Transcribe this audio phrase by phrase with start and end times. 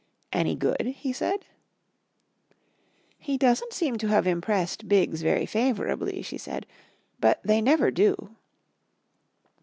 [0.33, 1.45] "Any good?" he said.
[3.19, 6.65] "He doesn't seem to have impressed Biggs very favourably," she said,
[7.19, 8.35] "but they never do."